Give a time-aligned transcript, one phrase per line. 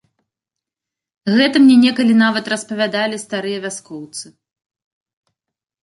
[1.35, 4.27] Гэта мне некалі нават распавядалі старыя вяскоўцы.